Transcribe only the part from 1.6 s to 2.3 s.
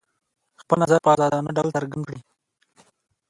څرګند کړي.